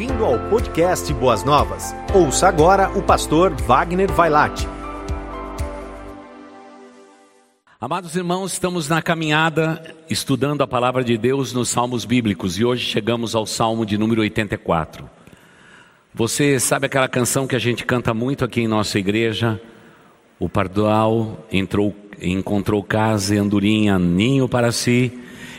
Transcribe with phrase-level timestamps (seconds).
[0.00, 1.94] bem-vindo ao podcast Boas Novas.
[2.14, 4.66] Ouça agora o pastor Wagner Vailate.
[7.78, 12.86] Amados irmãos, estamos na caminhada estudando a palavra de Deus nos salmos bíblicos e hoje
[12.86, 15.04] chegamos ao salmo de número 84.
[16.14, 19.60] Você sabe aquela canção que a gente canta muito aqui em nossa igreja?
[20.38, 25.12] O pardal entrou, encontrou casa e andorinha, ninho para si.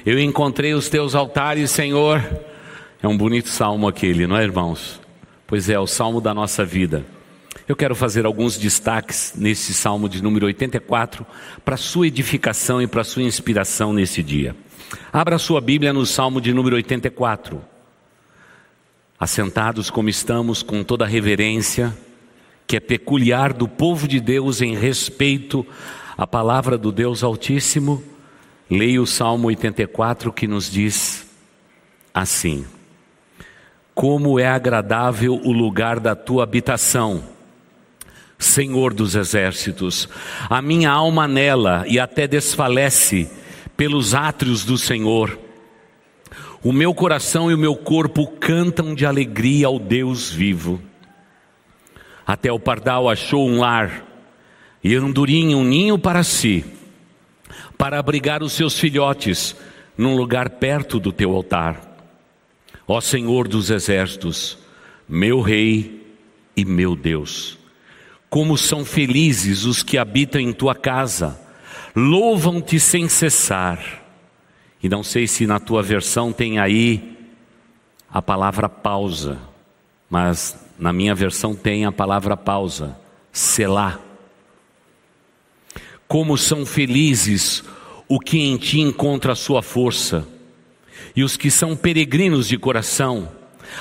[0.03, 2.49] Eu encontrei os teus altares, Senhor.
[3.03, 5.01] É um bonito salmo aquele, não é, irmãos?
[5.47, 7.03] Pois é, o salmo da nossa vida.
[7.67, 11.25] Eu quero fazer alguns destaques nesse salmo de número 84
[11.65, 14.55] para sua edificação e para sua inspiração nesse dia.
[15.11, 17.59] Abra sua Bíblia no salmo de número 84.
[19.19, 21.97] Assentados como estamos, com toda a reverência
[22.67, 25.65] que é peculiar do povo de Deus em respeito
[26.15, 28.03] à palavra do Deus Altíssimo,
[28.69, 31.27] leia o salmo 84 que nos diz
[32.13, 32.63] assim.
[33.93, 37.23] Como é agradável o lugar da tua habitação,
[38.39, 40.09] Senhor dos exércitos.
[40.49, 43.29] A minha alma nela e até desfalece
[43.77, 45.37] pelos átrios do Senhor.
[46.63, 50.81] O meu coração e o meu corpo cantam de alegria ao Deus vivo.
[52.25, 54.05] Até o pardal achou um lar
[54.83, 56.65] e andorinha um ninho para si,
[57.77, 59.55] para abrigar os seus filhotes
[59.97, 61.90] num lugar perto do teu altar.
[62.93, 64.57] Ó Senhor dos exércitos,
[65.07, 66.13] meu Rei
[66.57, 67.57] e meu Deus,
[68.29, 71.39] como são felizes os que habitam em tua casa,
[71.95, 74.03] louvam-te sem cessar.
[74.83, 77.17] E não sei se na tua versão tem aí
[78.09, 79.39] a palavra pausa,
[80.09, 82.99] mas na minha versão tem a palavra pausa,
[83.31, 84.01] selá.
[86.09, 87.63] Como são felizes
[88.09, 90.27] o que em ti encontra a sua força
[91.15, 93.29] e os que são peregrinos de coração,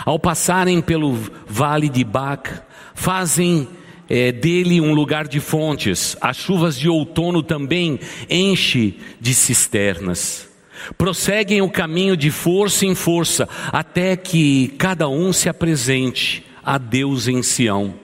[0.05, 2.51] ao passarem pelo vale de Bac,
[2.95, 3.69] fazem
[4.09, 10.49] é, dele um lugar de fontes, as chuvas de outono também enche de cisternas.
[10.97, 17.29] Prosseguem o caminho de força em força, até que cada um se apresente a Deus
[17.29, 17.95] em Sião.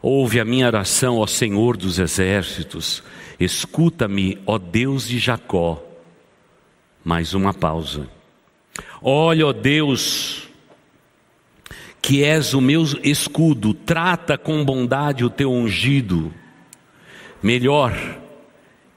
[0.00, 3.02] Ouve a minha oração, ó Senhor dos exércitos,
[3.38, 5.89] escuta-me, ó Deus de Jacó
[7.04, 8.08] mais uma pausa.
[9.02, 10.48] Olha, ó Deus,
[12.00, 16.32] que és o meu escudo, trata com bondade o teu ungido.
[17.42, 17.92] Melhor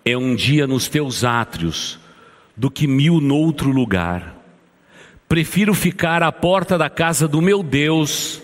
[0.03, 1.99] é um dia nos teus átrios
[2.55, 4.35] do que mil noutro lugar.
[5.27, 8.41] Prefiro ficar à porta da casa do meu Deus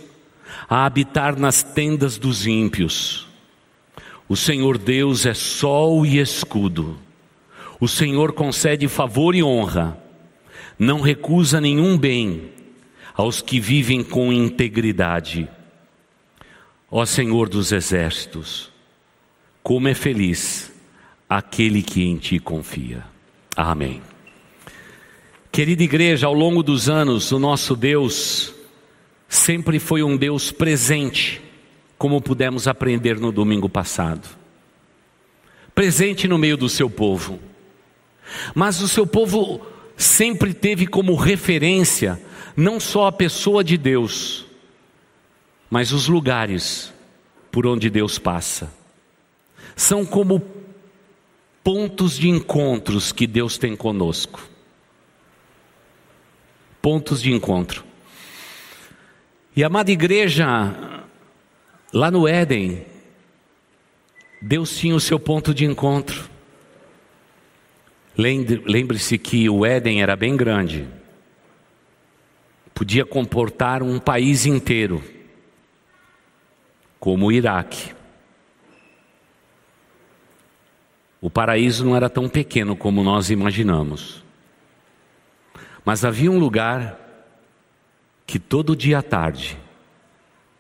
[0.70, 3.28] a habitar nas tendas dos ímpios.
[4.28, 6.98] O Senhor Deus é sol e escudo.
[7.80, 9.98] O Senhor concede favor e honra,
[10.78, 12.52] não recusa nenhum bem
[13.14, 15.48] aos que vivem com integridade.
[16.92, 18.72] Ó Senhor dos exércitos,
[19.64, 20.72] como é feliz
[21.30, 23.06] aquele que em ti confia.
[23.56, 24.02] Amém.
[25.52, 28.54] Querida igreja, ao longo dos anos, o nosso Deus
[29.28, 31.42] sempre foi um Deus presente,
[31.98, 34.28] como pudemos aprender no domingo passado.
[35.74, 37.40] Presente no meio do seu povo.
[38.54, 39.62] Mas o seu povo
[39.96, 42.22] sempre teve como referência
[42.56, 44.46] não só a pessoa de Deus,
[45.70, 46.94] mas os lugares
[47.52, 48.72] por onde Deus passa.
[49.76, 50.42] São como
[51.64, 54.42] pontos de encontros que Deus tem conosco.
[56.82, 57.84] Pontos de encontro.
[59.56, 60.46] E amada igreja,
[61.94, 62.86] lá no Éden,
[64.42, 66.29] Deus tinha o seu ponto de encontro.
[68.20, 70.86] Lembre-se que o Éden era bem grande,
[72.74, 75.02] podia comportar um país inteiro,
[77.00, 77.96] como o Iraque.
[81.22, 84.22] O paraíso não era tão pequeno como nós imaginamos,
[85.86, 87.00] mas havia um lugar
[88.28, 89.58] que todo dia à tarde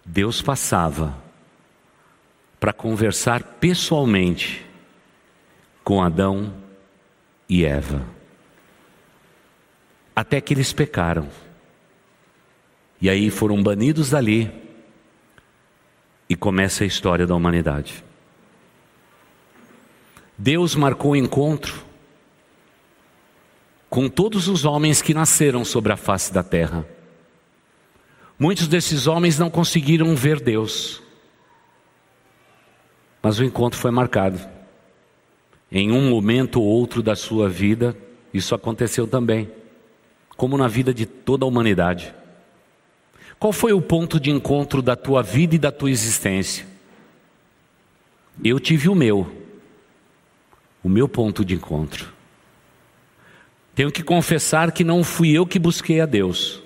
[0.05, 1.21] Deus passava
[2.57, 4.65] para conversar pessoalmente
[5.83, 6.53] com Adão
[7.49, 8.05] e Eva.
[10.15, 11.27] Até que eles pecaram.
[13.01, 14.51] E aí foram banidos dali.
[16.29, 18.03] E começa a história da humanidade.
[20.37, 21.83] Deus marcou o encontro
[23.89, 26.85] com todos os homens que nasceram sobre a face da terra.
[28.37, 31.01] Muitos desses homens não conseguiram ver Deus,
[33.21, 34.58] mas o encontro foi marcado.
[35.71, 37.95] Em um momento ou outro da sua vida,
[38.33, 39.49] isso aconteceu também,
[40.35, 42.13] como na vida de toda a humanidade.
[43.39, 46.65] Qual foi o ponto de encontro da tua vida e da tua existência?
[48.43, 49.31] Eu tive o meu,
[50.83, 52.13] o meu ponto de encontro.
[53.75, 56.61] Tenho que confessar que não fui eu que busquei a Deus,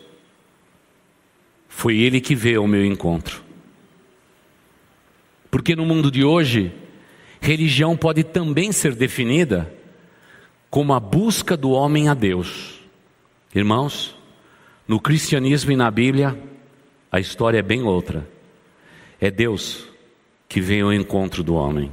[1.67, 3.43] foi Ele que veio ao meu encontro.
[5.51, 6.73] Porque no mundo de hoje,
[7.43, 9.69] religião pode também ser definida
[10.69, 12.79] como a busca do homem a Deus.
[13.53, 14.15] Irmãos,
[14.87, 16.39] no cristianismo e na Bíblia,
[17.11, 18.25] a história é bem outra.
[19.19, 19.85] É Deus
[20.47, 21.91] que vem ao encontro do homem.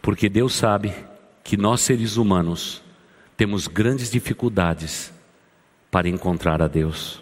[0.00, 0.94] Porque Deus sabe
[1.42, 2.80] que nós seres humanos
[3.36, 5.12] temos grandes dificuldades
[5.90, 7.20] para encontrar a Deus.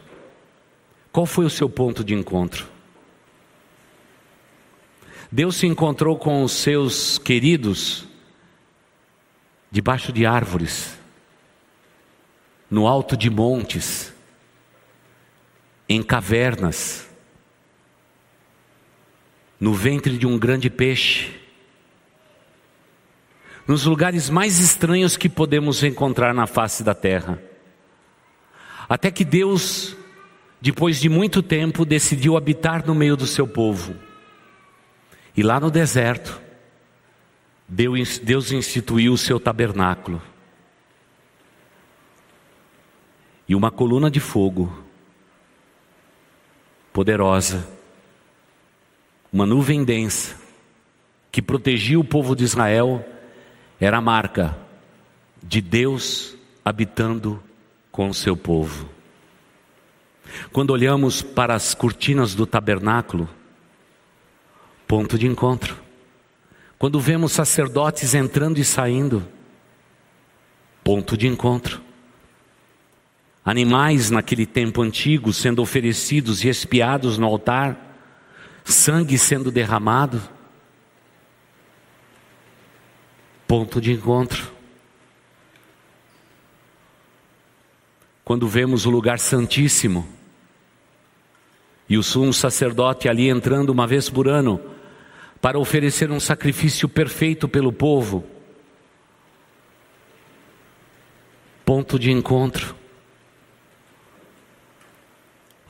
[1.10, 2.75] Qual foi o seu ponto de encontro?
[5.30, 8.06] Deus se encontrou com os seus queridos
[9.70, 10.96] debaixo de árvores,
[12.70, 14.12] no alto de montes,
[15.88, 17.08] em cavernas,
[19.58, 21.32] no ventre de um grande peixe,
[23.66, 27.42] nos lugares mais estranhos que podemos encontrar na face da terra.
[28.88, 29.96] Até que Deus,
[30.60, 34.05] depois de muito tempo, decidiu habitar no meio do seu povo.
[35.36, 36.40] E lá no deserto,
[37.68, 40.22] Deus instituiu o seu tabernáculo.
[43.48, 44.84] E uma coluna de fogo
[46.92, 47.68] poderosa,
[49.30, 50.34] uma nuvem densa,
[51.30, 53.04] que protegia o povo de Israel,
[53.78, 54.56] era a marca
[55.42, 56.34] de Deus
[56.64, 57.42] habitando
[57.92, 58.88] com o seu povo.
[60.50, 63.28] Quando olhamos para as cortinas do tabernáculo,
[64.86, 65.76] ponto de encontro.
[66.78, 69.26] Quando vemos sacerdotes entrando e saindo,
[70.84, 71.80] ponto de encontro.
[73.44, 77.76] Animais naquele tempo antigo sendo oferecidos e expiados no altar,
[78.64, 80.20] sangue sendo derramado.
[83.46, 84.52] Ponto de encontro.
[88.24, 90.06] Quando vemos o lugar santíssimo
[91.88, 94.75] e o sumo sacerdote ali entrando uma vez por ano
[95.40, 98.24] para oferecer um sacrifício perfeito pelo povo.
[101.64, 102.74] Ponto de encontro.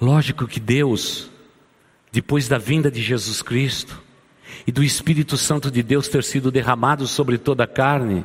[0.01, 1.31] Lógico que Deus,
[2.13, 4.03] depois da vinda de Jesus Cristo
[4.67, 8.25] e do Espírito Santo de Deus ter sido derramado sobre toda a carne,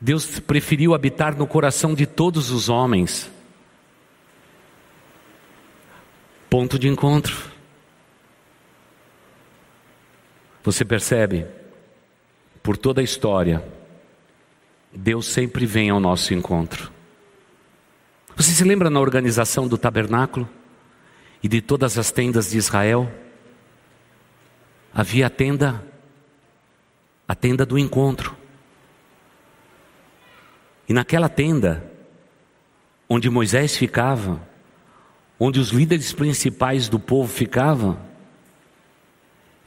[0.00, 3.30] Deus preferiu habitar no coração de todos os homens.
[6.50, 7.52] Ponto de encontro.
[10.62, 11.46] Você percebe?
[12.62, 13.64] Por toda a história,
[14.92, 16.92] Deus sempre vem ao nosso encontro.
[18.36, 20.48] Você se lembra na organização do tabernáculo
[21.42, 23.10] e de todas as tendas de Israel?
[24.94, 25.84] Havia a tenda,
[27.26, 28.36] a tenda do encontro.
[30.88, 31.90] E naquela tenda,
[33.08, 34.40] onde Moisés ficava,
[35.38, 37.98] onde os líderes principais do povo ficavam,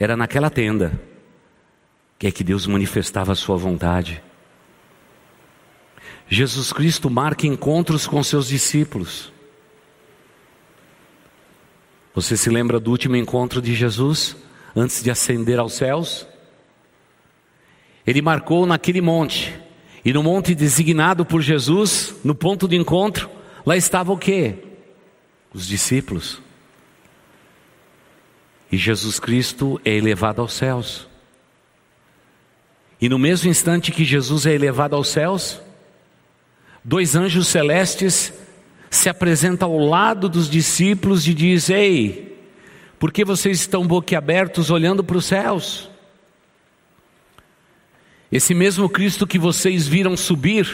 [0.05, 1.01] era naquela tenda
[2.17, 4.23] que é que Deus manifestava a sua vontade.
[6.29, 9.33] Jesus Cristo marca encontros com seus discípulos.
[12.13, 14.37] Você se lembra do último encontro de Jesus
[14.75, 16.25] antes de ascender aos céus?
[18.07, 19.59] Ele marcou naquele monte,
[20.05, 23.29] e no monte designado por Jesus, no ponto de encontro,
[23.65, 24.55] lá estava o quê?
[25.51, 26.44] Os discípulos.
[28.75, 31.07] E Jesus Cristo é elevado aos céus.
[32.99, 35.61] E no mesmo instante que Jesus é elevado aos céus,
[36.83, 38.33] dois anjos celestes
[38.91, 42.37] se apresentam ao lado dos discípulos e diz: Ei,
[42.99, 45.89] por que vocês estão boquiabertos olhando para os céus?
[48.29, 50.67] Esse mesmo Cristo que vocês viram subir,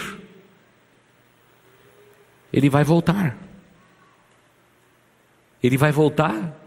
[2.52, 3.38] ele vai voltar.
[5.62, 6.61] Ele vai voltar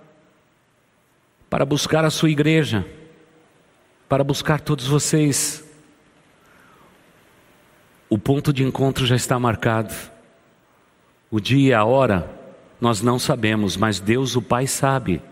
[1.54, 2.84] para buscar a sua igreja,
[4.08, 5.64] para buscar todos vocês.
[8.10, 9.94] O ponto de encontro já está marcado.
[11.30, 12.28] O dia e a hora
[12.80, 15.22] nós não sabemos, mas Deus, o Pai, sabe.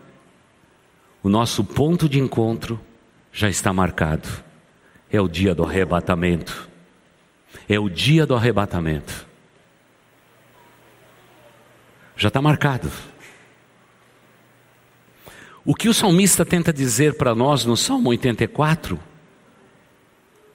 [1.25, 2.79] O nosso ponto de encontro
[3.33, 4.29] já está marcado.
[5.11, 6.71] É o dia do arrebatamento.
[7.69, 9.27] É o dia do arrebatamento.
[12.17, 12.93] Já está marcado.
[15.65, 18.99] O que o salmista tenta dizer para nós no Salmo 84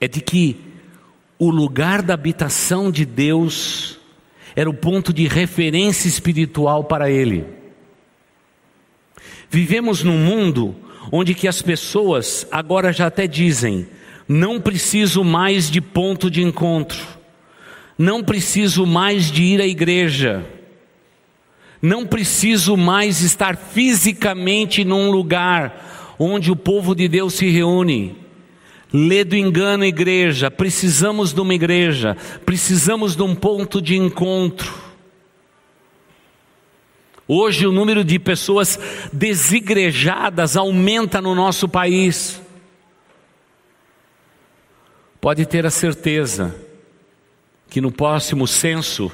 [0.00, 0.56] é de que
[1.38, 3.98] o lugar da habitação de Deus
[4.54, 7.46] era o ponto de referência espiritual para ele.
[9.48, 10.76] Vivemos num mundo
[11.10, 13.88] onde que as pessoas agora já até dizem:
[14.28, 17.00] não preciso mais de ponto de encontro,
[17.96, 20.44] não preciso mais de ir à igreja,
[21.80, 28.16] não preciso mais estar fisicamente num lugar onde o povo de Deus se reúne.
[28.92, 30.50] Lê do engano, igreja.
[30.50, 34.88] Precisamos de uma igreja, precisamos de um ponto de encontro.
[37.30, 38.78] Hoje o número de pessoas
[39.12, 42.40] desigrejadas aumenta no nosso país.
[45.20, 46.54] Pode ter a certeza
[47.68, 49.12] que no próximo censo,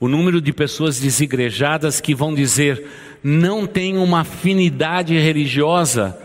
[0.00, 2.86] o número de pessoas desigrejadas que vão dizer
[3.22, 6.18] não tem uma afinidade religiosa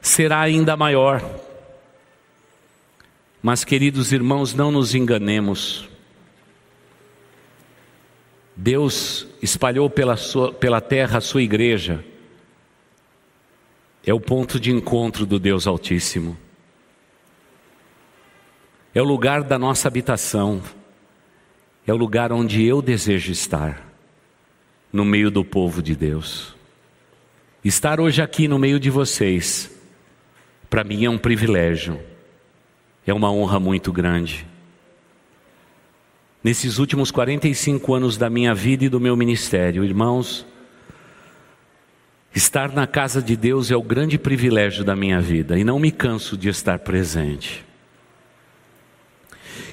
[0.00, 1.22] será ainda maior.
[3.42, 5.88] Mas, queridos irmãos, não nos enganemos.
[8.56, 12.04] Deus espalhou pela, sua, pela terra a sua igreja,
[14.04, 16.36] é o ponto de encontro do Deus Altíssimo,
[18.92, 20.60] é o lugar da nossa habitação,
[21.88, 23.84] é o lugar onde eu desejo estar,
[24.92, 26.54] no meio do povo de Deus.
[27.64, 29.70] Estar hoje aqui no meio de vocês,
[30.70, 31.98] para mim é um privilégio
[33.10, 34.46] é uma honra muito grande.
[36.44, 40.46] Nesses últimos 45 anos da minha vida e do meu ministério, irmãos,
[42.34, 45.90] estar na casa de Deus é o grande privilégio da minha vida e não me
[45.90, 47.64] canso de estar presente.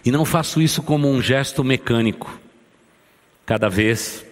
[0.06, 2.40] E não faço isso como um gesto mecânico.
[3.44, 4.24] Cada vez,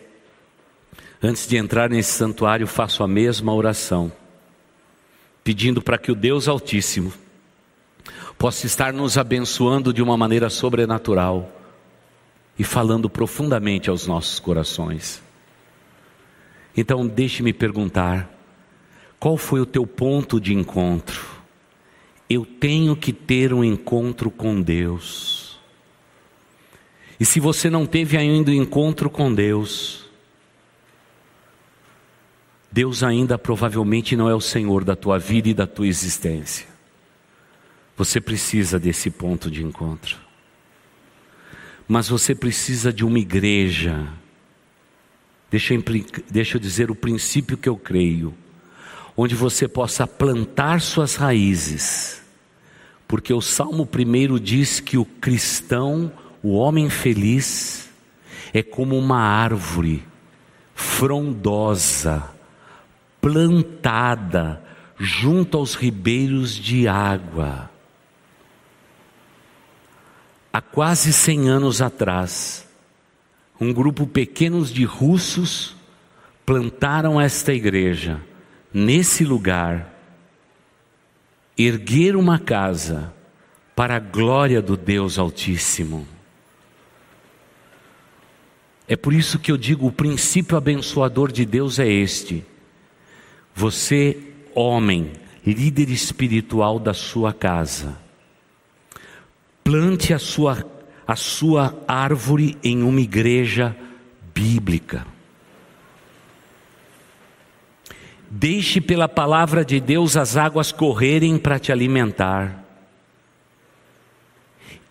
[1.22, 4.12] antes de entrar nesse santuário, faço a mesma oração,
[5.44, 7.12] pedindo para que o Deus Altíssimo
[8.38, 11.52] possa estar nos abençoando de uma maneira sobrenatural
[12.58, 15.24] e falando profundamente aos nossos corações.
[16.78, 18.30] Então, deixe-me perguntar:
[19.20, 21.26] qual foi o teu ponto de encontro?
[22.30, 25.43] Eu tenho que ter um encontro com Deus.
[27.20, 30.04] E se você não teve ainda o encontro com Deus,
[32.72, 36.66] Deus ainda provavelmente não é o Senhor da tua vida e da tua existência.
[37.96, 40.18] Você precisa desse ponto de encontro.
[41.88, 44.08] Mas você precisa de uma igreja.
[45.52, 45.84] Deixa eu,
[46.30, 48.34] deixa eu dizer o princípio que eu creio.
[49.16, 52.24] Onde você possa plantar suas raízes.
[53.08, 56.12] Porque o Salmo 1 diz que o cristão,
[56.44, 57.90] o homem feliz,
[58.54, 60.04] é como uma árvore
[60.76, 62.30] frondosa,
[63.22, 64.62] plantada
[65.00, 67.72] junto aos ribeiros de água
[70.54, 72.70] há quase 100 anos atrás,
[73.60, 75.76] um grupo pequeno de russos
[76.46, 78.22] plantaram esta igreja
[78.72, 79.92] nesse lugar,
[81.58, 83.12] ergueram uma casa
[83.76, 86.08] para a glória do Deus Altíssimo.
[88.88, 92.44] É por isso que eu digo: o princípio abençoador de Deus é este.
[93.56, 94.18] Você,
[94.54, 95.12] homem,
[95.46, 98.04] líder espiritual da sua casa,
[99.64, 100.66] Plante a sua,
[101.08, 103.76] a sua árvore em uma igreja
[104.34, 105.08] bíblica.
[108.30, 112.62] Deixe pela palavra de Deus as águas correrem para te alimentar.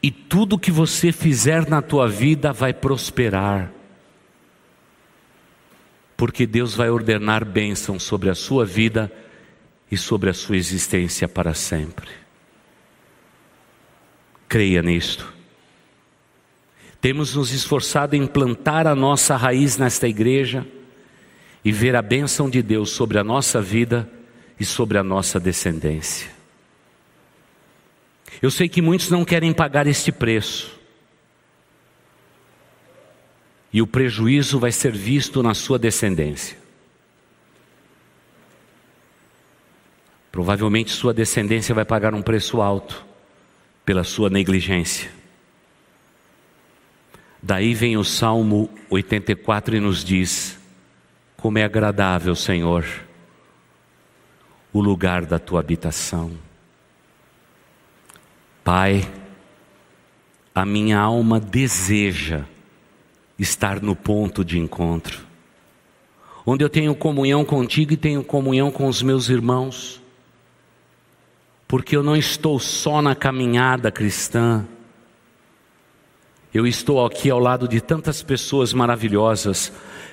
[0.03, 3.71] E tudo que você fizer na tua vida vai prosperar.
[6.23, 9.11] Porque Deus vai ordenar bênção sobre a sua vida
[9.91, 12.09] e sobre a sua existência para sempre.
[14.49, 15.27] Creia nisto.
[17.01, 20.65] Temos nos esforçado em plantar a nossa raiz nesta igreja
[21.65, 24.09] e ver a bênção de Deus sobre a nossa vida
[24.61, 26.31] e sobre a nossa descendência.
[28.41, 30.82] Eu sei que muitos não querem pagar este preço.
[33.73, 36.59] E o prejuízo vai ser visto na sua descendência.
[40.31, 43.05] Provavelmente sua descendência vai pagar um preço alto
[43.85, 45.11] pela sua negligência.
[47.43, 50.59] Daí vem o Salmo 84 e nos diz:
[51.37, 52.87] Como é agradável, Senhor,
[54.73, 56.33] o lugar da tua habitação.
[58.63, 59.11] Pai,
[60.55, 62.45] a minha alma deseja
[63.39, 65.21] estar no ponto de encontro,
[66.45, 70.03] onde eu tenho comunhão contigo e tenho comunhão com os meus irmãos
[71.73, 74.67] porque eu não estou só na caminhada cristã,
[76.53, 79.73] Eu estou aqui ao lado de tantas pessoas maravilhosas.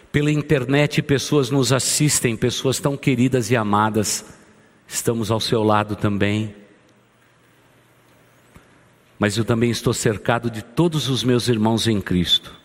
[0.10, 4.24] Pela internet, pessoas nos assistem, pessoas tão queridas e amadas.
[4.88, 6.56] Estamos ao seu lado também.
[9.20, 12.56] Mas eu também estou cercado de todos os meus irmãos em Cristo,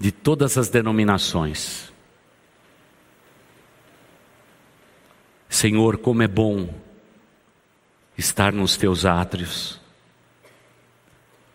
[0.00, 1.92] de todas as denominações.
[5.46, 6.72] Senhor, como é bom
[8.16, 9.78] estar nos teus átrios.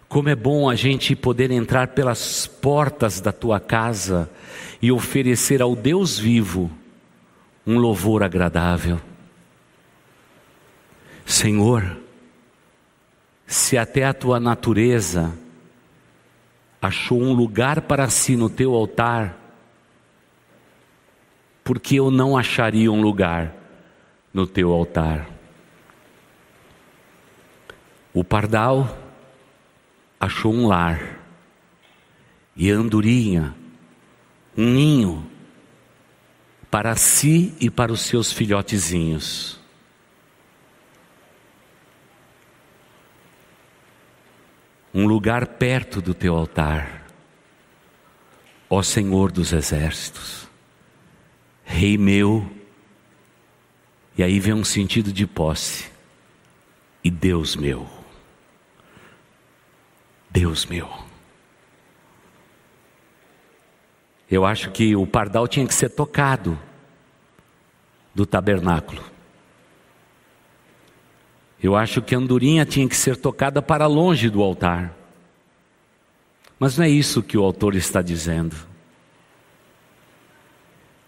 [0.07, 4.29] Como é bom a gente poder entrar pelas portas da tua casa
[4.79, 6.69] e oferecer ao Deus vivo
[7.65, 9.01] um louvor agradável.
[11.25, 11.97] Senhor,
[13.47, 15.33] se até a tua natureza
[16.85, 19.35] achou um lugar para si no teu altar,
[21.63, 23.53] porque eu não acharia um lugar
[24.31, 25.27] no teu altar.
[28.13, 28.97] O pardal
[30.19, 31.19] achou um lar,
[32.55, 33.55] e a andorinha,
[34.55, 35.25] um ninho,
[36.69, 39.59] para si e para os seus filhotezinhos.
[44.95, 47.05] Um lugar perto do teu altar,
[48.69, 50.47] ó Senhor dos exércitos,
[51.65, 52.49] Rei meu,
[54.17, 55.91] e aí vem um sentido de posse,
[57.03, 57.85] e Deus meu.
[60.29, 60.89] Deus meu.
[64.31, 66.57] Eu acho que o pardal tinha que ser tocado
[68.13, 69.14] do tabernáculo.
[71.61, 74.93] Eu acho que a andorinha tinha que ser tocada para longe do altar.
[76.59, 78.55] Mas não é isso que o autor está dizendo.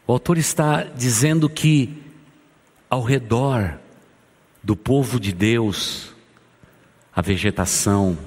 [0.05, 2.01] O autor está dizendo que
[2.89, 3.77] ao redor
[4.63, 6.13] do povo de Deus,
[7.13, 8.17] a vegetação,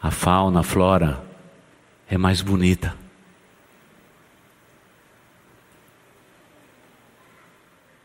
[0.00, 1.24] a fauna, a flora
[2.08, 2.96] é mais bonita.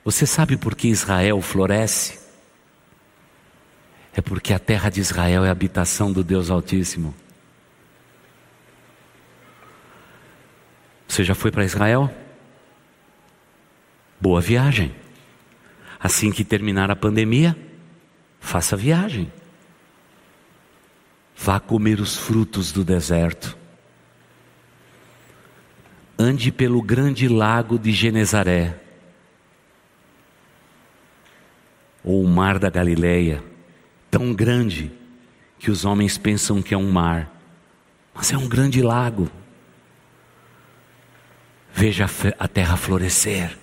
[0.03, 2.26] Você sabe por que Israel floresce?
[4.17, 7.13] É porque a terra de Israel é a habitação do Deus Altíssimo.
[11.07, 12.11] Você já foi para Israel?
[14.19, 14.95] Boa viagem.
[15.99, 17.55] Assim que terminar a pandemia,
[18.39, 19.31] faça viagem.
[21.35, 23.55] Vá comer os frutos do deserto.
[26.17, 28.79] Ande pelo grande lago de Genezaré,
[32.03, 33.43] ou o mar da Galileia,
[34.09, 34.91] tão grande
[35.59, 37.31] que os homens pensam que é um mar,
[38.13, 39.29] mas é um grande lago.
[41.73, 42.05] Veja
[42.39, 43.57] a terra florescer,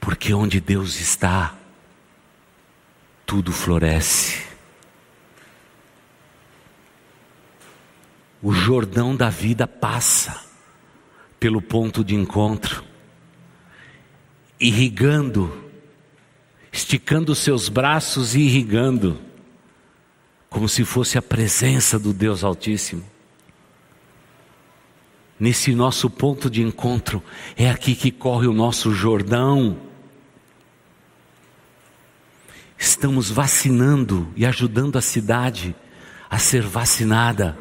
[0.00, 1.54] porque onde Deus está,
[3.26, 4.50] tudo floresce.
[8.42, 10.44] o Jordão da vida passa
[11.38, 12.84] pelo ponto de encontro,
[14.58, 15.69] irrigando,
[16.72, 19.18] esticando seus braços e irrigando,
[20.48, 23.04] como se fosse a presença do Deus Altíssimo.
[25.38, 27.22] Nesse nosso ponto de encontro,
[27.56, 29.78] é aqui que corre o nosso Jordão.
[32.78, 35.74] Estamos vacinando e ajudando a cidade
[36.28, 37.58] a ser vacinada.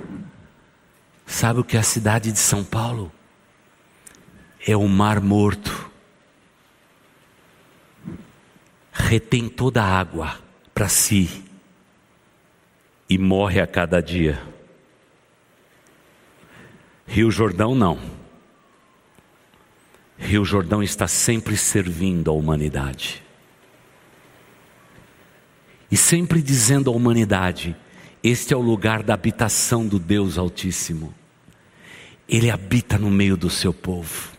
[1.25, 3.11] Sabe o que é a cidade de São Paulo?
[4.67, 5.88] É o mar morto.
[9.09, 10.37] Retém toda a água
[10.71, 11.43] para si
[13.09, 14.39] e morre a cada dia.
[17.07, 17.99] Rio Jordão não.
[20.15, 23.23] Rio Jordão está sempre servindo a humanidade.
[25.89, 27.75] E sempre dizendo à humanidade:
[28.23, 31.11] este é o lugar da habitação do Deus Altíssimo.
[32.27, 34.29] Ele habita no meio do seu povo.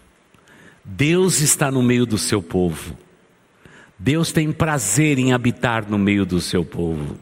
[0.85, 2.97] Deus está no meio do seu povo.
[4.03, 7.19] Deus tem prazer em habitar no meio do seu povo.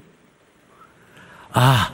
[1.53, 1.93] Ah,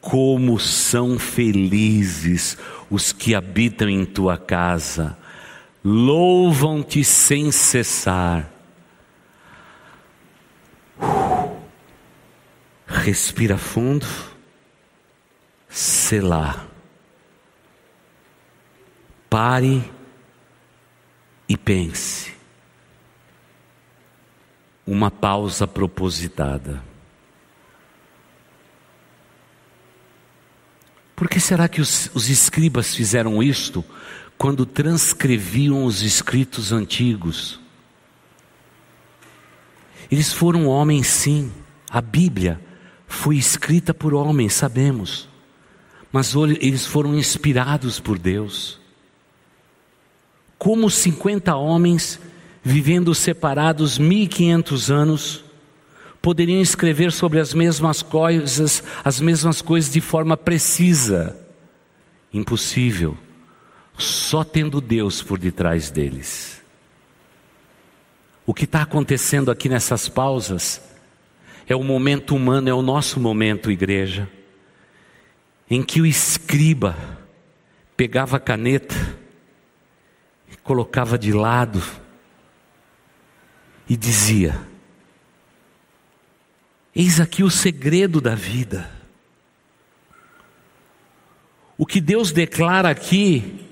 [0.00, 2.56] como são felizes
[2.88, 5.18] os que habitam em tua casa,
[5.84, 8.50] louvam-te sem cessar.
[12.86, 14.06] Respira fundo,
[15.68, 16.66] selar.
[19.28, 19.84] Pare
[21.46, 22.35] e pense.
[24.86, 26.82] Uma pausa propositada.
[31.16, 33.82] Por que será que os, os, escribas fizeram isto
[34.36, 37.58] quando transcreviam os escritos antigos?
[40.10, 41.50] Eles foram homens, sim.
[41.90, 42.60] A Bíblia
[43.08, 45.26] foi escrita por homens, sabemos.
[46.12, 48.78] mas eles foram inspirados por Deus.
[50.58, 52.20] Como 50 homens,
[52.66, 55.44] vivendo separados 1500 anos,
[56.20, 61.38] poderiam escrever sobre as mesmas coisas, as mesmas coisas de forma precisa?
[62.34, 63.16] Impossível.
[63.96, 66.60] Só tendo Deus por detrás deles.
[68.44, 70.82] O que está acontecendo aqui nessas pausas
[71.68, 74.28] é o momento humano, é o nosso momento, igreja,
[75.70, 76.96] em que o escriba
[77.96, 78.96] pegava a caneta,
[80.64, 81.80] colocava de lado
[83.88, 84.60] e dizia:
[86.94, 88.90] Eis aqui o segredo da vida.
[91.78, 93.66] O que Deus declara aqui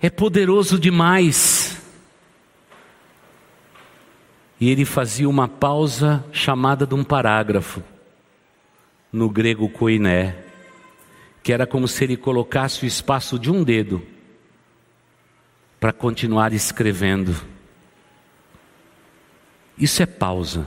[0.00, 1.80] é poderoso demais.
[4.60, 7.82] E ele fazia uma pausa chamada de um parágrafo,
[9.12, 10.44] no grego koiné,
[11.42, 14.02] que era como se ele colocasse o espaço de um dedo
[15.78, 17.55] para continuar escrevendo.
[19.78, 20.66] Isso é pausa.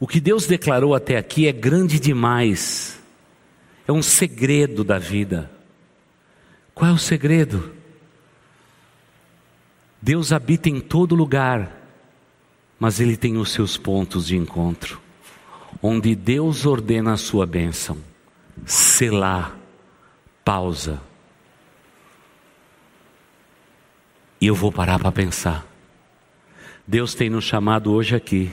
[0.00, 3.00] O que Deus declarou até aqui é grande demais,
[3.86, 5.50] é um segredo da vida.
[6.74, 7.72] Qual é o segredo?
[10.00, 11.78] Deus habita em todo lugar
[12.78, 15.00] mas ele tem os seus pontos de encontro,
[15.82, 17.98] onde Deus ordena a sua bênção,
[18.64, 19.56] selar,
[20.44, 21.00] pausa.
[24.40, 25.66] E eu vou parar para pensar.
[26.88, 28.50] Deus tem nos chamado hoje aqui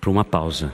[0.00, 0.72] para uma pausa.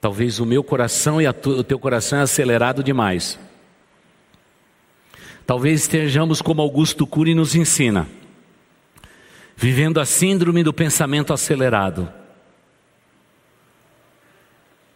[0.00, 3.40] Talvez o meu coração e o teu coração é acelerado demais.
[5.44, 8.08] Talvez estejamos como Augusto Cury nos ensina
[9.56, 12.08] vivendo a síndrome do pensamento acelerado.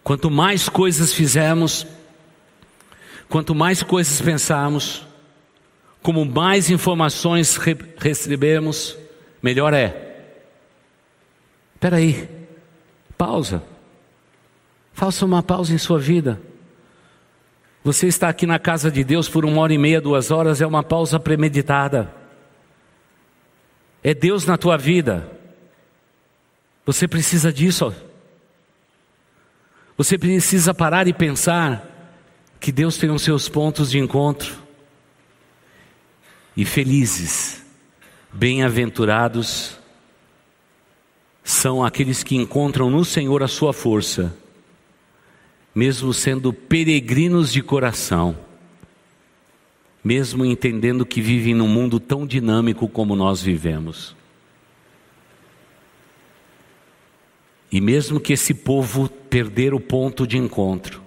[0.02, 1.87] Quanto mais coisas fizermos,
[3.29, 5.05] quanto mais coisas pensarmos,
[6.02, 8.96] como mais informações re recebemos,
[9.47, 10.25] melhor é.
[11.75, 12.29] Espera aí,
[13.17, 13.63] pausa.
[14.93, 16.41] Faça uma pausa em sua vida.
[17.83, 20.67] Você está aqui na casa de Deus por uma hora e meia, duas horas, é
[20.67, 22.13] uma pausa premeditada
[24.07, 25.29] é Deus na tua vida.
[26.85, 27.93] Você precisa disso.
[29.97, 32.15] Você precisa parar e pensar
[32.61, 34.55] que Deus tem os seus pontos de encontro.
[36.57, 37.65] E felizes,
[38.37, 39.79] bem-aventurados
[41.42, 44.37] são aqueles que encontram no Senhor a sua força,
[45.75, 48.37] mesmo sendo peregrinos de coração
[50.07, 54.14] mesmo entendendo que vivem num mundo tão dinâmico como nós vivemos.
[57.72, 61.03] E mesmo que esse povo perder o ponto de encontro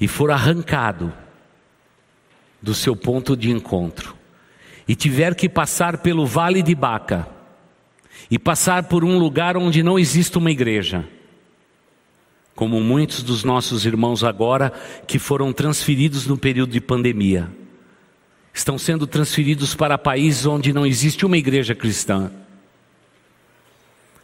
[0.00, 1.12] e for arrancado
[2.62, 4.16] do seu ponto de encontro
[4.86, 7.28] e tiver que passar pelo vale de Baca
[8.30, 11.06] e passar por um lugar onde não existe uma igreja,
[12.54, 14.72] como muitos dos nossos irmãos agora
[15.06, 17.50] que foram transferidos no período de pandemia
[18.56, 22.32] estão sendo transferidos para países onde não existe uma igreja cristã.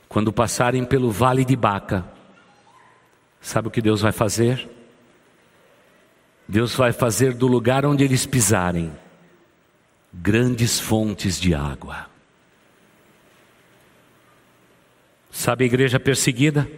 [0.09, 2.03] Quando passarem pelo vale de Baca,
[3.42, 4.66] sabe o que Deus vai fazer?
[6.48, 8.90] Deus vai fazer do lugar onde eles pisarem
[10.12, 12.11] grandes fontes de água.
[15.31, 16.70] Sabe a igreja perseguida?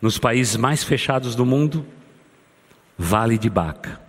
[0.00, 1.86] Nos países mais fechados do mundo?
[2.96, 4.00] Vale de Baca.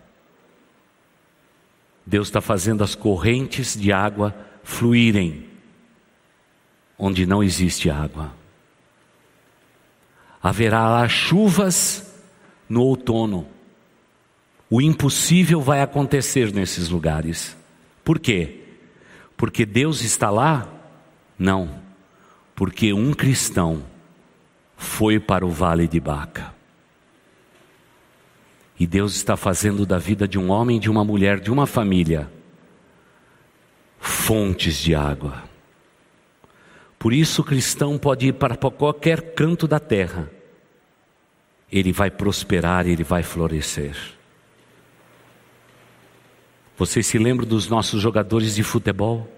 [2.06, 5.50] Deus está fazendo as correntes de água fluírem
[7.02, 8.32] onde não existe água.
[10.42, 12.14] Haverá lá chuvas
[12.70, 13.48] no outono.
[14.70, 17.58] O impossível vai acontecer nesses lugares.
[18.04, 18.60] Por quê?
[19.38, 20.68] Porque Deus está lá?
[21.38, 21.82] Não.
[22.56, 23.84] Porque um cristão
[24.78, 26.54] foi para o vale de Baca.
[28.80, 32.32] E Deus está fazendo da vida de um homem, de uma mulher, de uma família,
[34.00, 35.44] fontes de água.
[36.98, 40.32] Por isso o cristão pode ir para qualquer canto da terra,
[41.72, 43.96] ele vai prosperar, ele vai florescer.
[46.82, 49.32] Vocês se lembram dos nossos jogadores de futebol?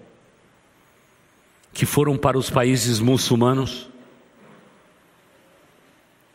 [1.74, 3.86] Que foram para os países muçulmanos?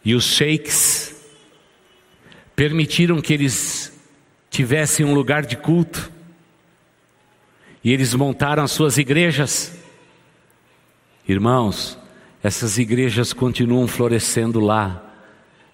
[0.06, 1.16] E os sheiks
[2.56, 3.92] permitiram que eles
[4.52, 6.12] tivessem um lugar de culto,
[7.84, 9.76] e eles montaram as suas igrejas.
[11.28, 11.98] Irmãos,
[12.44, 15.04] essas igrejas continuam florescendo lá,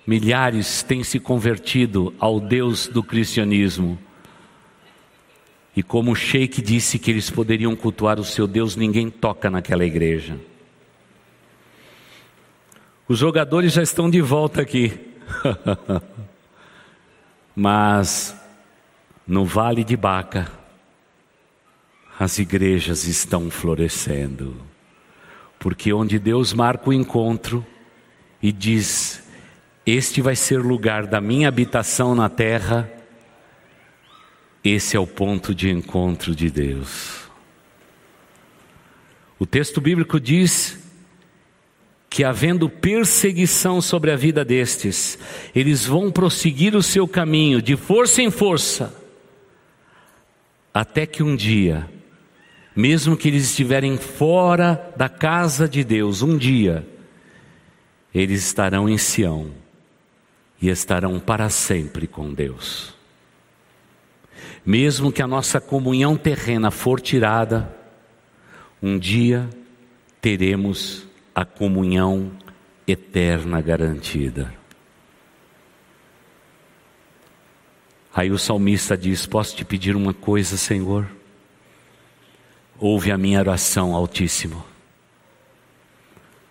[0.08, 4.00] milhares têm se convertido ao Deus do cristianismo.
[5.76, 9.86] E como o sheik disse que eles poderiam cultuar o seu Deus, ninguém toca naquela
[9.86, 10.40] igreja.
[13.08, 14.94] Os jogadores já estão de volta aqui.
[17.56, 18.36] Mas
[19.28, 20.52] no Vale de Baca,
[22.20, 24.56] as igrejas estão florescendo.
[25.60, 27.66] Porque onde Deus marca o encontro
[28.42, 29.24] e diz:
[29.86, 32.90] Este vai ser lugar da minha habitação na terra,
[34.70, 37.26] esse é o ponto de encontro de Deus.
[39.38, 40.80] O texto bíblico diz
[42.10, 45.20] que, havendo perseguição sobre a vida destes,
[45.54, 48.96] eles vão prosseguir o seu caminho de força em força,
[50.74, 51.90] até que um dia,
[52.76, 56.88] mesmo que eles estiverem fora da casa de Deus, um dia,
[58.14, 59.52] eles estarão em Sião
[60.62, 62.95] e estarão para sempre com Deus.
[64.66, 67.72] Mesmo que a nossa comunhão terrena for tirada,
[68.82, 69.48] um dia
[70.20, 72.32] teremos a comunhão
[72.88, 74.52] eterna garantida.
[78.14, 81.08] Aí o salmista diz: Posso te pedir uma coisa, Senhor?
[82.80, 84.66] Ouve a minha oração, Altíssimo.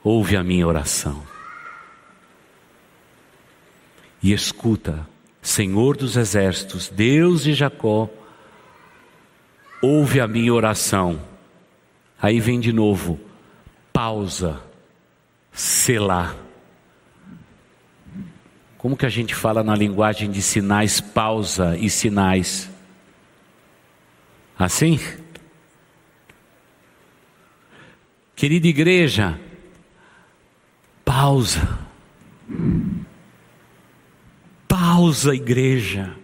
[0.03, 1.27] Ouve a minha oração.
[4.23, 5.09] E escuta
[5.45, 8.09] Senhor dos exércitos, Deus de Jacó,
[9.83, 11.21] ouve a minha oração.
[12.21, 13.21] Aí vem de novo,
[13.93, 14.59] pausa,
[15.53, 16.35] selar.
[18.79, 22.71] Como que a gente fala na linguagem de sinais, pausa e sinais?
[24.59, 24.99] Assim?
[28.35, 29.39] Querida igreja,
[31.05, 31.84] pausa.
[35.05, 36.17] Pausa, igreja.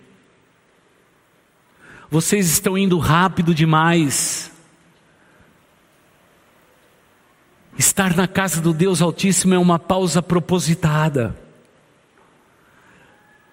[2.10, 4.50] Vocês estão indo rápido demais.
[7.76, 11.36] Estar na casa do Deus Altíssimo é uma pausa propositada.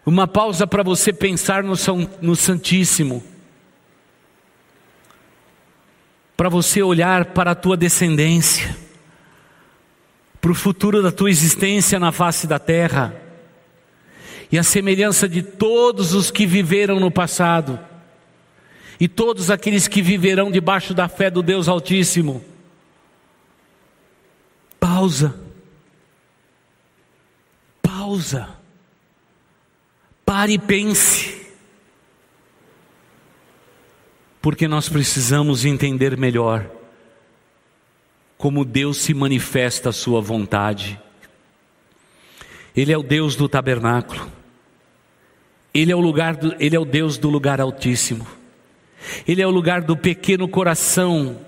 [0.06, 1.74] Uma pausa para você pensar no,
[2.22, 3.22] no Santíssimo.
[6.38, 8.78] Para você olhar para a tua descendência.
[10.40, 13.27] Para o futuro da tua existência na face da terra
[14.51, 17.79] e a semelhança de todos os que viveram no passado,
[18.99, 22.43] e todos aqueles que viverão debaixo da fé do Deus Altíssimo.
[24.79, 25.39] Pausa.
[27.81, 28.49] Pausa.
[30.25, 31.38] Pare e pense.
[34.41, 36.69] Porque nós precisamos entender melhor
[38.38, 40.99] como Deus se manifesta a sua vontade.
[42.75, 44.37] Ele é o Deus do tabernáculo.
[45.73, 48.25] Ele é o lugar do, ele é o Deus do lugar altíssimo.
[49.27, 51.39] Ele é o lugar do pequeno coração,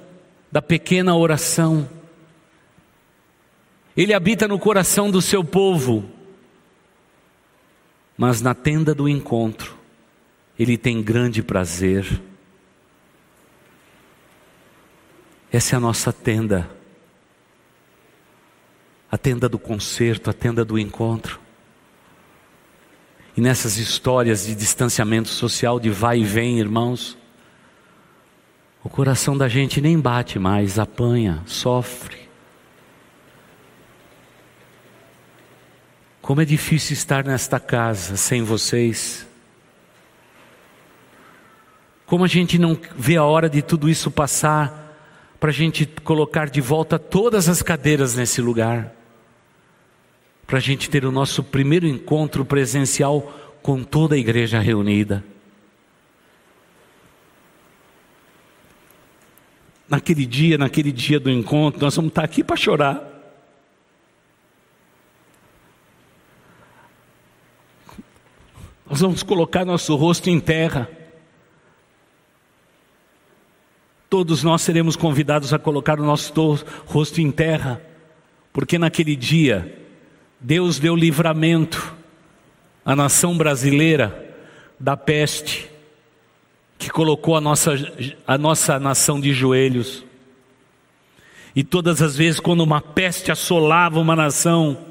[0.52, 1.90] da pequena oração.
[3.96, 6.10] Ele habita no coração do seu povo.
[8.18, 9.78] Mas na tenda do encontro,
[10.58, 12.22] ele tem grande prazer.
[15.52, 16.70] Essa é a nossa tenda.
[19.12, 21.40] A tenda do concerto, a tenda do encontro.
[23.40, 27.18] E nessas histórias de distanciamento social, de vai e vem, irmãos,
[28.84, 32.18] o coração da gente nem bate mais, apanha, sofre.
[36.22, 39.26] Como é difícil estar nesta casa sem vocês.
[42.06, 45.00] Como a gente não vê a hora de tudo isso passar,
[45.40, 48.99] para a gente colocar de volta todas as cadeiras nesse lugar
[50.50, 53.22] para a gente ter o nosso primeiro encontro presencial
[53.62, 55.24] com toda a igreja reunida.
[59.88, 63.00] Naquele dia, naquele dia do encontro, nós vamos estar aqui para chorar.
[68.90, 70.90] Nós vamos colocar nosso rosto em terra.
[74.10, 76.34] Todos nós seremos convidados a colocar o nosso
[76.88, 77.80] rosto em terra,
[78.52, 79.79] porque naquele dia
[80.40, 81.96] Deus deu livramento
[82.86, 84.26] à nação brasileira
[84.80, 85.70] da peste,
[86.78, 87.74] que colocou a nossa,
[88.26, 90.06] a nossa nação de joelhos.
[91.54, 94.86] E todas as vezes, quando uma peste assolava uma nação,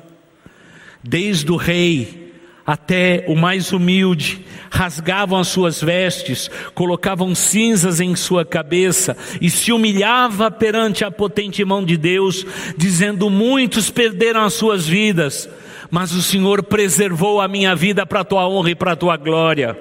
[1.02, 2.27] desde o rei
[2.68, 9.72] até o mais humilde, rasgavam as suas vestes, colocavam cinzas em sua cabeça e se
[9.72, 12.44] humilhava perante a potente mão de Deus,
[12.76, 15.48] dizendo: Muitos perderam as suas vidas,
[15.90, 19.16] mas o Senhor preservou a minha vida para a tua honra e para a tua
[19.16, 19.74] glória.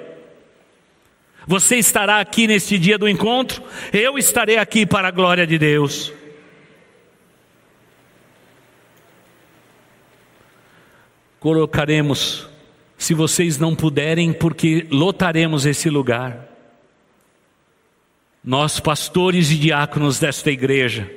[1.46, 6.14] Você estará aqui neste dia do encontro, eu estarei aqui para a glória de Deus.
[11.38, 12.48] Colocaremos,
[12.98, 16.48] se vocês não puderem, porque lotaremos esse lugar.
[18.44, 21.12] Nós, pastores e diáconos desta igreja,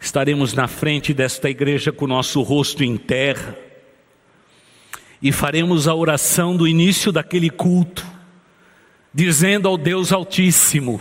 [0.00, 3.56] estaremos na frente desta igreja com o nosso rosto em terra.
[5.22, 8.04] E faremos a oração do início daquele culto,
[9.12, 11.00] dizendo ao Deus Altíssimo: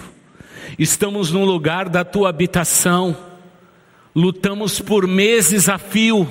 [0.77, 3.15] estamos no lugar da tua habitação,
[4.15, 6.29] lutamos por meses a fio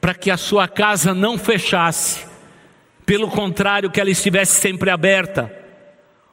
[0.00, 2.27] para que a sua casa não fechasse,
[3.08, 5.50] pelo contrário, que ela estivesse sempre aberta,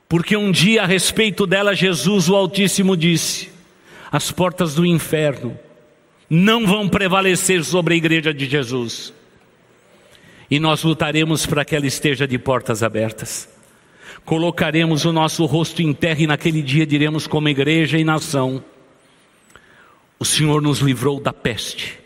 [0.09, 3.49] porque um dia a respeito dela, Jesus, o Altíssimo, disse:
[4.11, 5.57] as portas do inferno
[6.29, 9.13] não vão prevalecer sobre a igreja de Jesus.
[10.51, 13.47] E nós lutaremos para que ela esteja de portas abertas.
[14.25, 18.61] Colocaremos o nosso rosto em terra e naquele dia diremos como igreja e nação:
[20.19, 21.97] O Senhor nos livrou da peste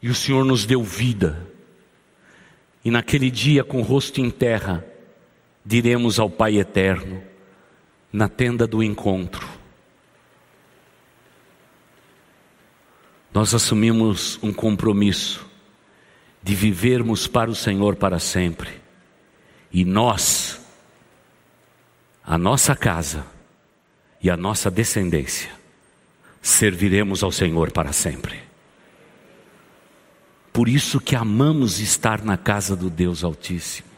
[0.00, 1.53] e o Senhor nos deu vida.
[2.84, 4.84] E naquele dia, com o rosto em terra,
[5.64, 7.22] diremos ao Pai eterno,
[8.12, 9.48] na tenda do encontro:
[13.32, 15.44] nós assumimos um compromisso
[16.42, 18.70] de vivermos para o Senhor para sempre.
[19.72, 20.60] E nós,
[22.22, 23.26] a nossa casa
[24.22, 25.50] e a nossa descendência,
[26.40, 28.43] serviremos ao Senhor para sempre.
[30.54, 33.88] Por isso que amamos estar na casa do Deus Altíssimo.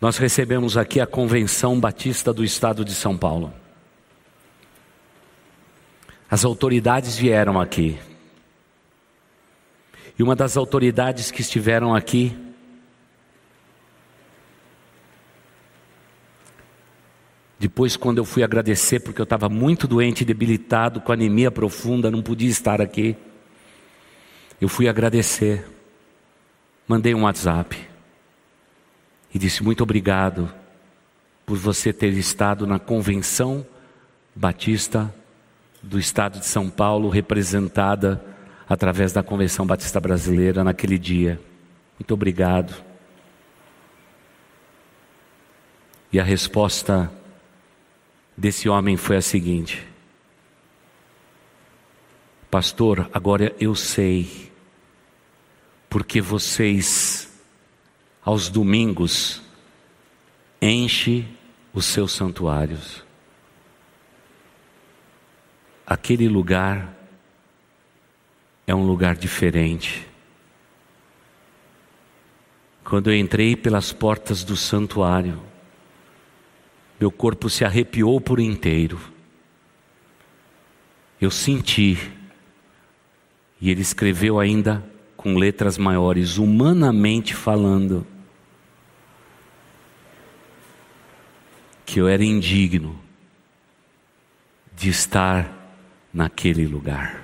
[0.00, 3.52] Nós recebemos aqui a Convenção Batista do Estado de São Paulo.
[6.30, 7.98] As autoridades vieram aqui.
[10.16, 12.38] E uma das autoridades que estiveram aqui
[17.62, 22.20] Depois, quando eu fui agradecer, porque eu estava muito doente, debilitado, com anemia profunda, não
[22.20, 23.16] podia estar aqui.
[24.60, 25.64] Eu fui agradecer.
[26.88, 27.78] Mandei um WhatsApp
[29.32, 30.52] e disse: Muito obrigado
[31.46, 33.64] por você ter estado na Convenção
[34.34, 35.14] Batista
[35.80, 38.20] do Estado de São Paulo, representada
[38.68, 41.40] através da Convenção Batista Brasileira naquele dia.
[41.96, 42.74] Muito obrigado.
[46.12, 47.08] E a resposta
[48.36, 49.86] desse homem foi a seguinte:
[52.50, 54.50] Pastor, agora eu sei
[55.88, 57.30] porque vocês
[58.24, 59.42] aos domingos,
[60.60, 61.26] enche
[61.74, 63.04] os seus santuários.
[65.84, 66.96] Aquele lugar
[68.66, 70.08] é um lugar diferente.
[72.84, 75.42] Quando eu entrei pelas portas do santuário,
[77.02, 78.96] meu corpo se arrepiou por inteiro.
[81.20, 81.98] Eu senti,
[83.60, 88.06] e ele escreveu ainda com letras maiores, humanamente falando,
[91.84, 92.96] que eu era indigno
[94.76, 95.74] de estar
[96.14, 97.21] naquele lugar.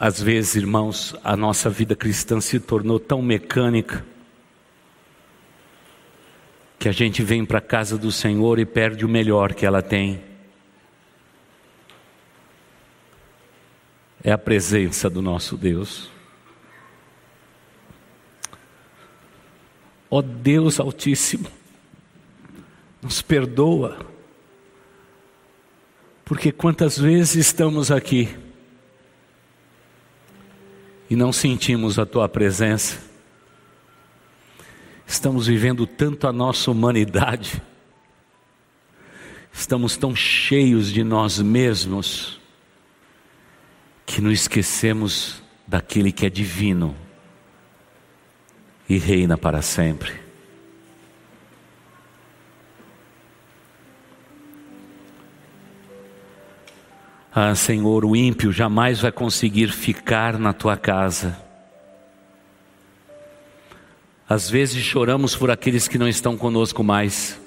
[0.00, 4.06] Às vezes, irmãos, a nossa vida cristã se tornou tão mecânica
[6.78, 9.82] que a gente vem para a casa do Senhor e perde o melhor que ela
[9.82, 10.22] tem.
[14.22, 16.08] É a presença do nosso Deus.
[20.08, 21.50] Ó oh Deus Altíssimo,
[23.02, 23.98] nos perdoa,
[26.24, 28.47] porque quantas vezes estamos aqui
[31.08, 33.08] e não sentimos a Tua presença,
[35.08, 37.62] Estamos vivendo tanto a nossa humanidade,
[39.50, 42.38] estamos tão cheios de nós mesmos,
[44.04, 46.94] que nos esquecemos daquele que é divino
[48.86, 50.27] e reina para sempre.
[57.40, 61.48] Ah, Senhor, o ímpio jamais vai conseguir ficar na tua casa
[64.28, 67.40] às vezes choramos por aqueles que não estão conosco mais.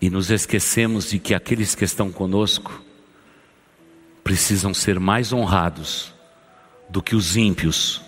[0.00, 2.82] E nos esquecemos de que aqueles que estão conosco
[4.24, 6.12] precisam ser mais honrados
[6.88, 8.02] do que os ímpios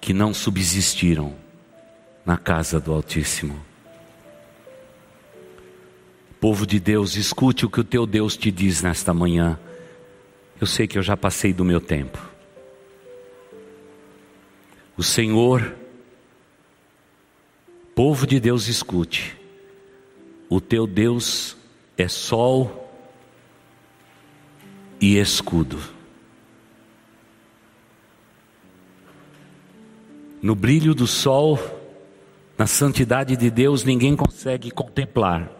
[0.00, 1.32] que não subsistiram
[2.24, 3.65] na casa do Altíssimo.
[6.40, 9.58] Povo de Deus, escute o que o teu Deus te diz nesta manhã.
[10.60, 12.18] Eu sei que eu já passei do meu tempo.
[14.96, 15.74] O Senhor,
[17.94, 19.36] povo de Deus, escute.
[20.48, 21.56] O teu Deus
[21.96, 22.90] é sol
[25.00, 25.78] e escudo.
[30.40, 31.58] No brilho do sol,
[32.56, 35.50] na santidade de Deus, ninguém consegue contemplar.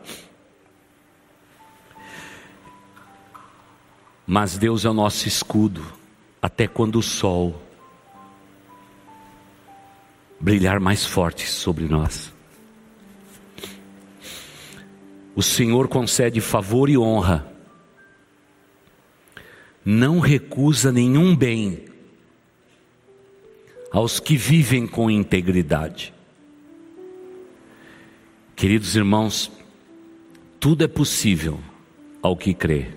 [4.27, 5.85] Mas Deus é o nosso escudo,
[6.43, 7.63] até quando o sol
[10.41, 12.33] brilhar mais forte sobre nós.
[15.35, 17.47] O Senhor concede favor e honra,
[19.85, 21.85] não recusa nenhum bem
[23.93, 26.13] aos que vivem com integridade.
[28.57, 29.53] Queridos irmãos,
[30.59, 31.61] tudo é possível
[32.23, 32.96] ao que crê.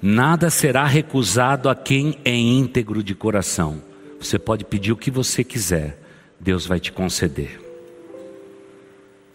[0.00, 3.82] Nada será recusado a quem é íntegro de coração.
[4.20, 5.98] Você pode pedir o que você quiser,
[6.38, 7.60] Deus vai te conceder.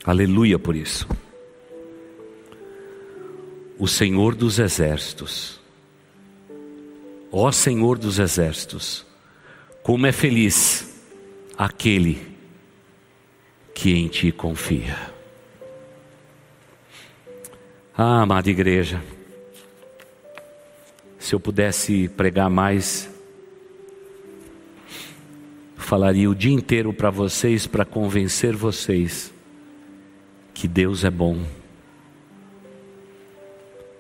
[0.04, 1.08] Aleluia por isso.
[3.78, 5.60] O Senhor dos Exércitos,
[7.32, 9.06] ó Senhor dos Exércitos,
[9.82, 11.02] como é feliz
[11.58, 12.20] aquele
[13.74, 14.98] que em ti confia.
[17.98, 19.02] Ah, amada igreja,
[21.22, 23.08] se eu pudesse pregar mais,
[25.78, 29.32] falaria o dia inteiro para vocês, para convencer vocês
[30.52, 31.46] que Deus é bom,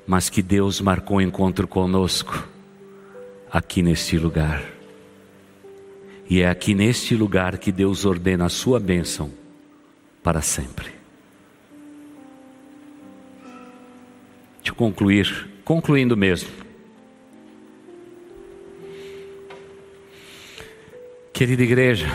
[0.07, 2.49] mas que Deus marcou um encontro conosco
[3.51, 4.65] aqui neste lugar.
[6.27, 9.31] E é aqui neste lugar que Deus ordena a sua bênção
[10.23, 10.89] para sempre.
[14.63, 16.70] De concluir, concluindo mesmo.
[21.41, 22.05] Querida igreja,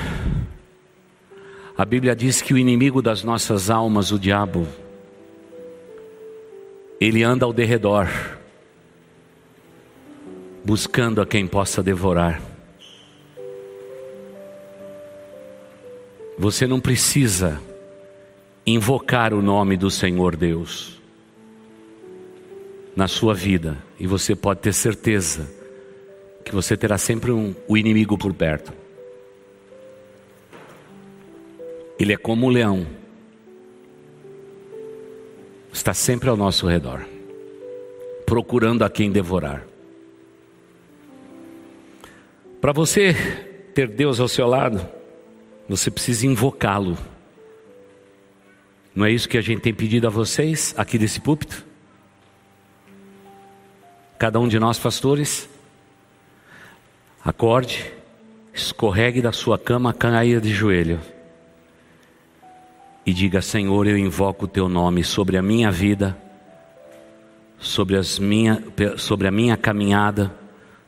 [1.76, 4.68] a Bíblia diz que o inimigo das nossas almas, o diabo,
[7.00, 8.06] ele anda ao derredor,
[10.64, 12.40] buscando a quem possa devorar.
[16.38, 17.60] Você não precisa
[18.64, 21.02] invocar o nome do Senhor Deus
[22.94, 25.50] na sua vida, e você pode ter certeza
[26.44, 28.85] que você terá sempre um, o inimigo por perto.
[31.98, 32.86] Ele é como um leão.
[35.72, 37.06] Está sempre ao nosso redor,
[38.26, 39.66] procurando a quem devorar.
[42.60, 43.14] Para você
[43.74, 44.86] ter Deus ao seu lado,
[45.68, 46.96] você precisa invocá-lo.
[48.94, 51.64] Não é isso que a gente tem pedido a vocês aqui desse púlpito?
[54.18, 55.48] Cada um de nós, pastores,
[57.22, 57.92] acorde,
[58.54, 60.98] escorregue da sua cama, caia de joelho
[63.06, 66.18] e diga: Senhor, eu invoco o teu nome sobre a minha vida,
[67.56, 68.62] sobre, as minha,
[68.98, 70.34] sobre a minha caminhada,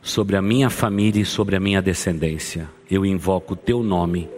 [0.01, 2.69] sobre a minha família e sobre a minha descendência.
[2.91, 4.29] Eu invoco o teu nome.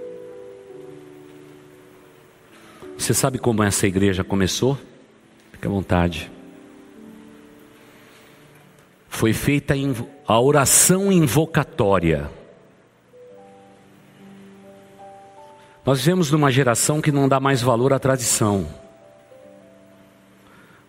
[2.96, 4.78] Você sabe como essa igreja começou?
[5.52, 6.32] Fique à vontade.
[9.10, 9.74] Foi feita
[10.28, 12.30] a oração invocatória
[15.86, 18.68] Nós vivemos numa geração que não dá mais valor à tradição.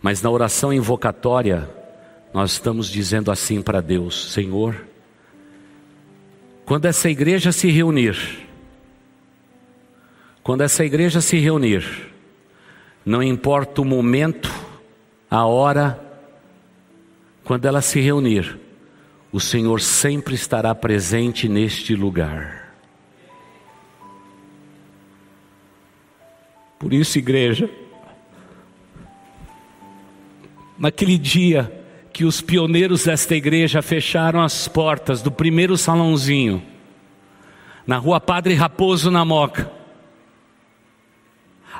[0.01, 1.69] Mas na oração invocatória,
[2.35, 4.85] nós estamos dizendo assim para Deus: Senhor,
[6.65, 8.17] quando essa igreja se reunir,
[10.43, 12.13] quando essa igreja se reunir,
[13.05, 14.53] não importa o momento,
[15.31, 15.99] a hora,
[17.45, 18.59] quando ela se reunir,
[19.33, 22.62] o Senhor sempre estará presente neste lugar.
[26.83, 27.71] Por isso, igreja,
[30.77, 31.73] naquele dia
[32.13, 36.61] que os pioneiros desta igreja fecharam as portas do primeiro salãozinho,
[37.87, 39.71] na rua Padre Raposo na Moca,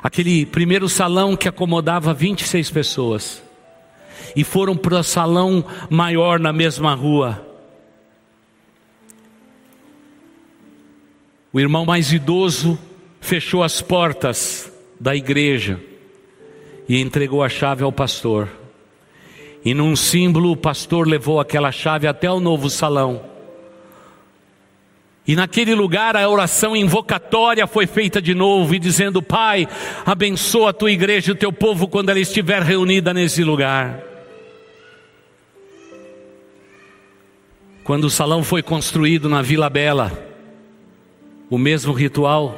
[0.01, 3.43] aquele primeiro salão que acomodava 26 pessoas,
[4.33, 7.45] e foram para o salão maior na mesma rua.
[11.51, 12.79] O irmão mais idoso
[13.19, 15.79] fechou as portas da igreja
[16.87, 18.49] e entregou a chave ao pastor.
[19.63, 23.21] E num símbolo, o pastor levou aquela chave até o novo salão,
[25.25, 29.67] E naquele lugar a oração invocatória foi feita de novo, e dizendo: Pai,
[30.05, 34.03] abençoa a tua igreja e o teu povo quando ela estiver reunida nesse lugar.
[37.85, 40.11] Quando o salão foi construído na Vila Bela,
[41.49, 42.57] o mesmo ritual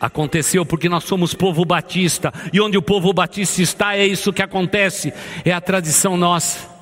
[0.00, 4.42] aconteceu porque nós somos povo batista, e onde o povo batista está, é isso que
[4.42, 5.12] acontece,
[5.44, 6.76] é a tradição nossa.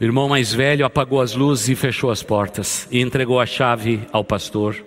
[0.00, 4.02] O irmão mais velho apagou as luzes e fechou as portas e entregou a chave
[4.12, 4.84] ao pastor.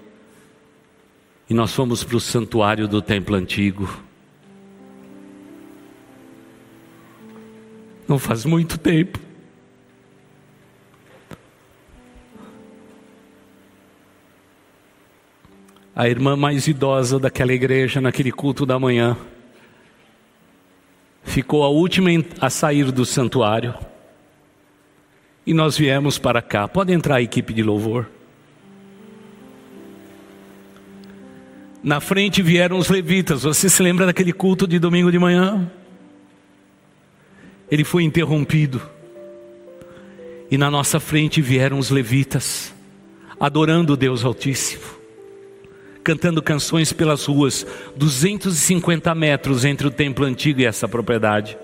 [1.49, 3.89] E nós fomos para o santuário do templo antigo.
[8.07, 9.26] Não faz muito tempo.
[15.99, 19.17] A irmã mais idosa daquela igreja, naquele culto da manhã,
[21.23, 23.73] ficou a última a sair do santuário
[25.43, 26.67] e nós viemos para cá.
[26.67, 28.07] Pode entrar a equipe de louvor.
[31.81, 33.41] Na frente vieram os levitas.
[33.41, 35.67] Você se lembra daquele culto de domingo de manhã?
[37.71, 38.79] Ele foi interrompido.
[40.51, 42.71] E na nossa frente vieram os levitas,
[43.39, 44.96] adorando o Deus Altíssimo,
[46.07, 51.57] cantando canções pelas ruas, 250 metros entre o templo antigo e essa propriedade.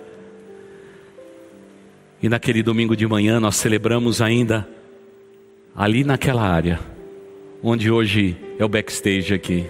[2.21, 4.67] E naquele domingo de manhã nós celebramos ainda
[5.73, 6.81] ali naquela área,
[7.63, 9.65] onde hoje é o backstage aqui.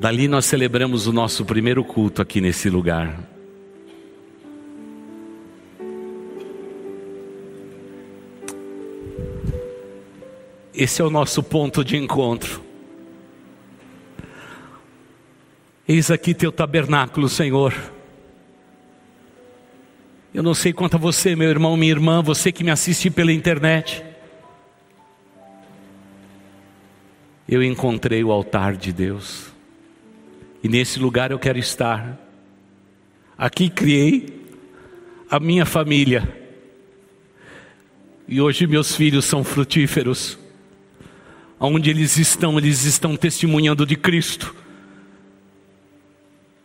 [0.00, 3.28] Dali nós celebramos o nosso primeiro culto aqui nesse lugar.
[10.74, 12.71] Esse é o nosso ponto de encontro.
[15.86, 17.74] Eis aqui teu tabernáculo, Senhor.
[20.32, 23.32] Eu não sei quanto a você, meu irmão, minha irmã, você que me assiste pela
[23.32, 24.04] internet.
[27.48, 29.50] Eu encontrei o altar de Deus.
[30.62, 32.16] E nesse lugar eu quero estar.
[33.36, 34.40] Aqui criei
[35.28, 36.40] a minha família.
[38.28, 40.38] E hoje meus filhos são frutíferos.
[41.58, 44.54] Onde eles estão, eles estão testemunhando de Cristo,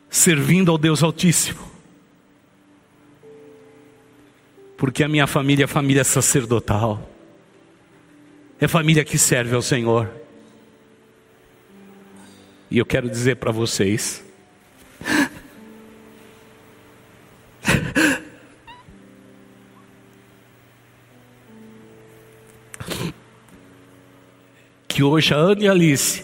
[0.10, 1.78] servindo ao Deus Altíssimo
[4.78, 7.10] porque a minha família é família sacerdotal,
[8.62, 10.12] é família que serve ao Senhor.
[12.70, 14.24] E eu quero dizer para vocês,
[24.88, 26.24] que hoje a Ana e a Alice,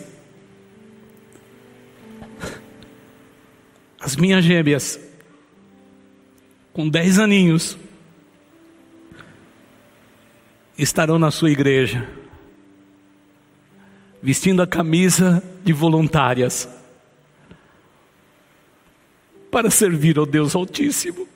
[4.13, 4.99] as minhas gêmeas,
[6.71, 7.75] com dez aninhos,
[10.77, 12.07] estarão na sua igreja,
[14.21, 16.69] vestindo a camisa de voluntárias,
[19.49, 21.27] para servir ao Deus Altíssimo.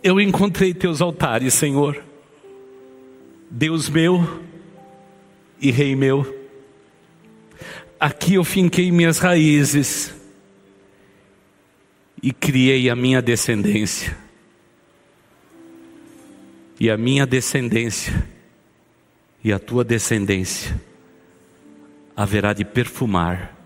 [0.00, 2.00] Eu encontrei teus altares, Senhor,
[3.50, 4.53] Deus meu
[5.64, 6.44] e Rei meu.
[7.98, 10.14] Aqui eu finquei minhas raízes
[12.22, 14.14] e criei a minha descendência.
[16.78, 18.28] E a minha descendência
[19.42, 20.78] e a tua descendência
[22.14, 23.56] haverá de perfumar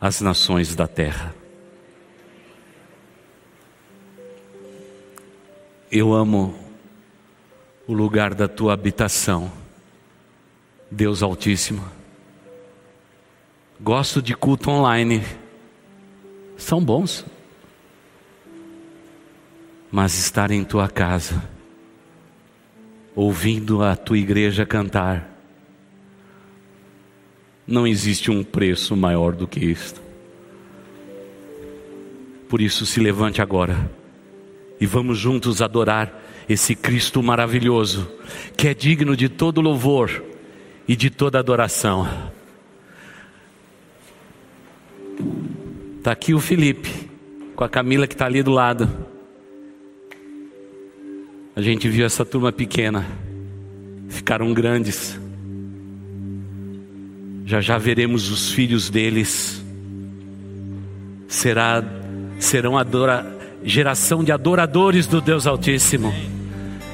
[0.00, 1.32] as nações da terra.
[5.92, 6.58] Eu amo
[7.86, 9.52] o lugar da tua habitação,
[10.90, 11.84] Deus Altíssimo.
[13.80, 15.22] Gosto de culto online,
[16.56, 17.24] são bons
[19.90, 21.42] mas estar em tua casa,
[23.14, 25.34] ouvindo a tua igreja cantar,
[27.66, 30.00] não existe um preço maior do que isto.
[32.48, 33.90] Por isso, se levante agora
[34.80, 38.10] e vamos juntos adorar esse Cristo maravilhoso,
[38.56, 40.22] que é digno de todo louvor
[40.88, 42.08] e de toda adoração.
[45.98, 47.10] Está aqui o Felipe,
[47.54, 48.88] com a Camila que está ali do lado.
[51.54, 53.04] A gente viu essa turma pequena,
[54.08, 55.20] ficaram grandes.
[57.44, 59.62] Já já veremos os filhos deles.
[61.26, 61.84] Será,
[62.38, 63.26] serão adora,
[63.62, 66.14] geração de adoradores do Deus Altíssimo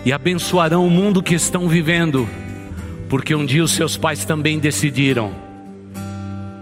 [0.04, 2.28] e abençoarão o mundo que estão vivendo,
[3.08, 5.32] porque um dia os seus pais também decidiram.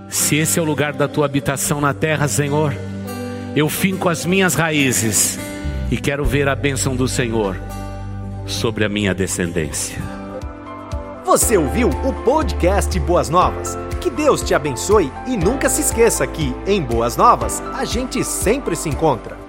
[0.09, 2.75] Se esse é o lugar da tua habitação na terra, Senhor,
[3.57, 5.39] eu finco as minhas raízes
[5.91, 7.59] e quero ver a bênção do Senhor
[8.47, 9.99] sobre a minha descendência.
[11.25, 13.79] Você ouviu o podcast Boas Novas?
[14.01, 18.77] Que Deus te abençoe e nunca se esqueça que, em Boas Novas, a gente sempre
[18.77, 19.42] se encontra.